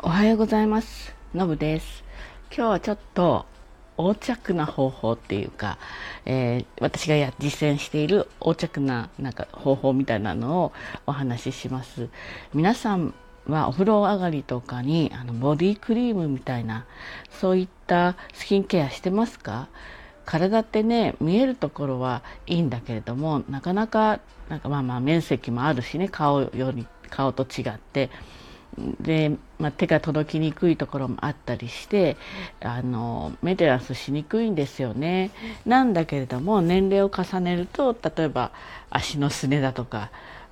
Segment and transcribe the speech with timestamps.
[0.00, 1.12] おはようございます。
[1.34, 2.04] のぶです。
[2.56, 3.46] 今日はちょっと
[3.96, 5.76] 横着な方法っていうか、
[6.24, 10.72] えー、私がや実践している横着ななんか方法みたいなのを
[11.06, 12.08] お話しします。
[12.54, 13.12] 皆さん
[13.48, 16.86] はお風呂上がりとかにあのボディクリームみたいな
[17.40, 19.66] そういったスキンケアしてますか？
[20.24, 28.10] 体ってね見えるところはいいんだけれどもなかなかなんかまあまあ面積もあるしね顔より顔と違って。
[29.00, 32.16] で、まあ、手が届きにくいところもあったりして
[32.60, 35.30] あのメンテナンスしにくいんですよね。
[35.66, 38.52] なんだけれども年齢を重ねると例えば
[38.90, 40.10] 足のすねだとか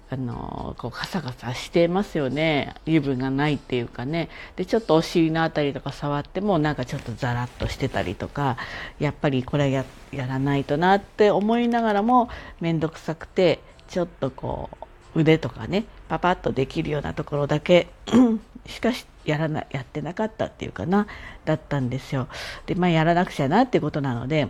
[0.09, 2.75] あのこうカサカサしてますよね。
[2.87, 4.29] 油分がないっていうかね。
[4.55, 8.57] でちょっとお尻の辺りとか触ってもなんかちょっとザラッとしてたりとか
[9.01, 12.29] やっぱりこれややらないとなって思いながらも
[12.61, 13.59] 面倒くさくて
[13.89, 14.87] ちょっとこう
[15.17, 17.89] 腕とかねパパッとできるようなところだけ
[18.67, 21.07] しかしやらなやってなかったっていうかな
[21.45, 22.29] だったんですよ。
[22.67, 24.49] でまあやらなくちゃなってことなので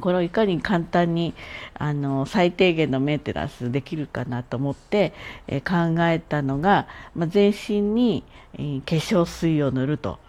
[0.00, 1.34] これをいかに簡単に
[1.74, 5.12] あの最低限のメンテナンスできるかなと思って、
[5.48, 6.86] え考えたのが、
[7.16, 8.22] まあ、全身に、
[8.54, 10.20] えー、化粧水を塗ると。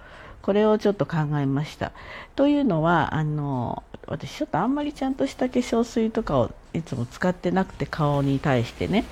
[0.42, 1.94] これをちょっと考えました。
[2.36, 9.06] というのはあの私ちょっとあんまりちゃんとした化粧水とかをいつも使ってなくて顔に対してね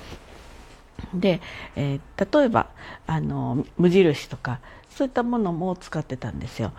[1.14, 1.40] で、
[1.76, 2.68] えー、例えば
[3.06, 6.72] あの無印とかそういったものも使ってたんですよ。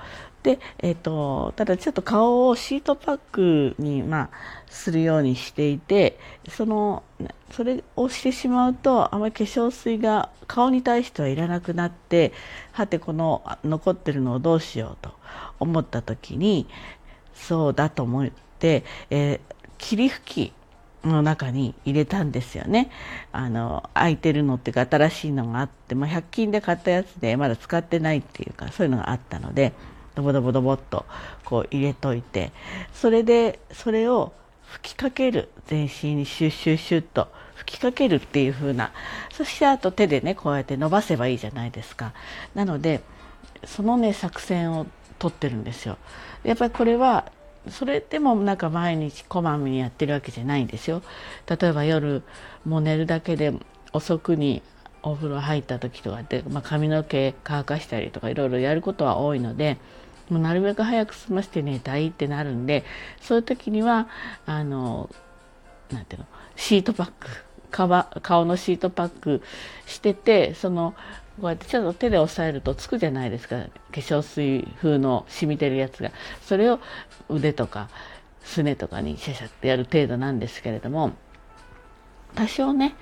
[0.44, 4.30] で、えーと、ただちょっと顔をシートパックに、まあ、
[4.68, 7.04] するようにしていてその
[7.52, 12.34] それをしてしまうとあまり化粧水が顔に対してはいらなくなって
[12.74, 15.14] はてこの残ってるのをどうしようと
[15.60, 16.68] 思った時に
[17.34, 18.30] そうだと思っ
[18.60, 19.40] て、えー、
[19.78, 20.54] 霧吹き
[21.04, 22.90] の中に入れたんですよね。
[23.32, 29.73] あの空いてるのっていうか新しいのがあって、まあ、100均で買ったやつでまだ使ってないっていうかそういうのがあったので
[30.16, 31.06] ドボドボドボっと
[31.44, 32.52] こう入れといて
[32.94, 34.33] それでそれを
[34.66, 38.92] 吹きかける全身にシュッシュッシュッと吹きかけるっていう風な
[39.32, 42.14] そしてあと手でねこうやって伸ばせばいいじゃないですか。
[42.56, 43.02] なので
[43.66, 44.86] そのね作戦を
[45.20, 45.98] 取ってるんですよ。
[46.44, 47.32] やっぱりこれは
[47.70, 51.02] それでもなんか毎日こまめにやってるわけじゃないんですよ。
[51.50, 52.24] 例えば夜
[52.66, 53.54] もう寝るだけで
[53.94, 54.62] 遅くに
[55.02, 59.78] お風呂入った時とかで、まあ、髪の毛乾かしたりとかいろいろやることは多いので
[60.30, 62.84] もうなるべく早く済ませて寝たいってなるんで
[63.22, 64.08] そういう時には
[64.45, 65.10] あの
[65.92, 69.42] なんていうのシートパック顔のシートパック
[69.86, 70.94] しててその
[71.42, 76.11] こうやってちょっと手で押さえるとつくじゃないですか化粧水風の染みてるやつが。
[76.42, 76.80] それを
[77.30, 77.89] 腕とか
[78.44, 81.14] すねとかにシャシャってやる程度なんですけれども
[82.36, 82.95] 多少ね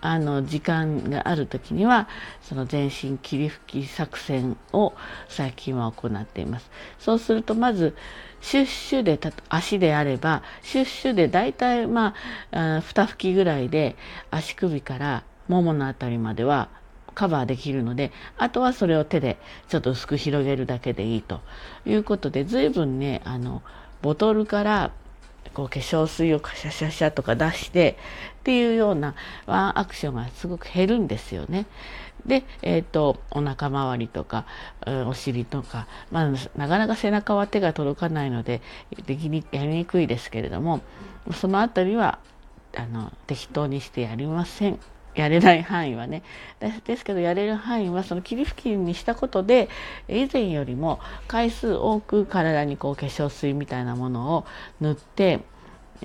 [0.00, 2.08] あの時間がある時には
[2.42, 4.94] その全身霧吹き作戦を
[5.28, 6.70] 最近は行っています。
[6.98, 7.96] そうするとまず
[8.40, 9.18] シュッシュで
[9.48, 12.14] 足であればシュッシュでだいたいま
[12.52, 13.96] あ2吹きぐらいで
[14.30, 16.68] 足首からももの辺りまでは
[17.18, 21.40] カバーできるのであとはそれを手でちょっと薄く広げるだけでいいと
[21.84, 23.60] いうことで随分ねあの
[24.02, 24.92] ボトルから
[25.52, 27.96] こう化粧水をカシャシャシャとか出して
[28.38, 31.66] っていうようなワンアクションがすごく減るんですよね。
[32.24, 34.44] で、えーと、お腹周りとか、
[35.06, 38.60] お尻とか、まあ、なかなか背中は手が届かないので
[39.06, 40.80] できにやりにくいですけれども
[41.34, 42.18] その辺りは
[42.76, 44.78] あの適当にしてやりません。
[45.20, 46.22] やれない範囲はね。
[46.84, 49.68] ですけどやれる範囲はその霧吹きにしたことで
[50.08, 54.46] 以前よりも回数多く体にこう化粧水みたいなものを
[54.80, 55.40] 塗って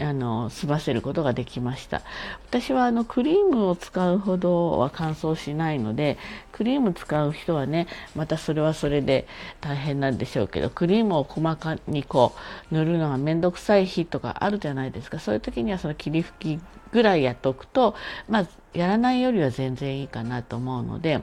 [0.01, 2.01] あの済ませることができました
[2.49, 6.17] 私はあのクリームを使うほどは乾燥しないので
[6.51, 9.27] クリーム使う人はねまたそれはそれで
[9.61, 12.33] 大変なんでしょうけどクリームを細かにこ
[12.71, 16.61] う塗るのが面倒くさい日とかあるじゃないですかそういう時にはその霧吹き
[16.91, 17.95] ぐらいやっておくと
[18.27, 21.21] まあやらないよりは全然いいかなと思うので。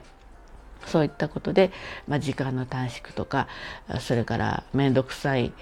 [0.87, 1.71] そういったことで、
[2.07, 3.47] まあ、時間の短縮とか
[3.99, 5.53] それから面倒くさい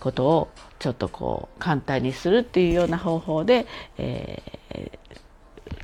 [0.00, 0.48] ことを
[0.78, 3.66] ちょっとこう簡単にするっていうような方法で、
[3.98, 4.90] えー、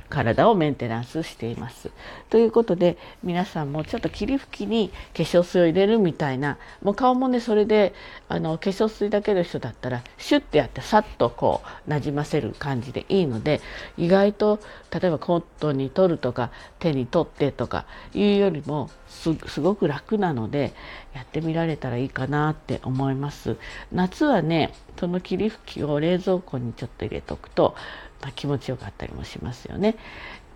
[0.09, 1.91] 体をメンテナンスしています。
[2.29, 7.93] ということで皆さんもちょっと霧吹きに化粧水を入れるみたいなもう顔もねそれで
[8.29, 13.61] あの化粧水だけの人だったらシュッてやってさっとこうなじませる感じでいいので
[13.97, 14.59] 意外と
[14.91, 20.73] 例えばコットンに取るとか手に取ってとかいうよりもすごく楽なので
[21.13, 23.57] やってみられたらいいかなって思います。
[23.91, 27.75] 夏はねその霧吹きを冷蔵庫にちょっと入れとくと
[28.21, 29.95] まあ、気持ちよかったりもしますよね。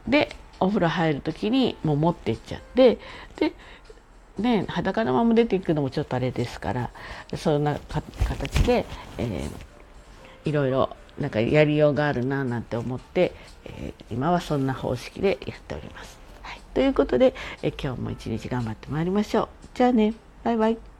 [0.07, 2.99] でお風呂入る時にもう持ってっちゃって
[3.37, 3.53] で
[4.37, 6.91] ね裸のまま出ていくのもちょっとあれですから
[7.35, 8.85] そんな形で、
[9.17, 13.33] えー、いろいろなんかやりようがあるななんて思って、
[13.65, 16.17] えー、今はそんな方式でやっております。
[16.41, 19.47] はい、ということで、えー、今日も一日頑張ってまいりましょう。
[19.73, 20.13] じゃあね
[20.43, 20.90] バイバイ。